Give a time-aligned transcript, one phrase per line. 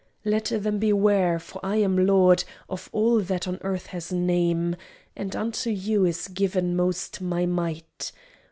[0.25, 4.75] "Let them beware, for I am lord Of all that on earth has name,
[5.15, 8.11] And unto you is given most my might.